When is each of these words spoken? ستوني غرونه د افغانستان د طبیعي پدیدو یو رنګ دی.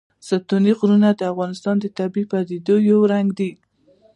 ستوني 0.27 0.71
غرونه 0.79 1.09
د 1.15 1.21
افغانستان 1.31 1.75
د 1.79 1.85
طبیعي 1.97 2.25
پدیدو 2.31 2.75
یو 2.89 2.99
رنګ 3.13 3.27
دی. 3.39 3.51